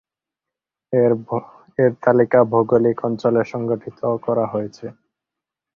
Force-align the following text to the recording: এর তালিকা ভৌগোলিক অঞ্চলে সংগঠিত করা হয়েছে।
এর 1.79 1.91
তালিকা 2.03 2.39
ভৌগোলিক 2.51 2.97
অঞ্চলে 3.07 3.41
সংগঠিত 3.51 3.99
করা 4.25 4.45
হয়েছে। 4.53 4.85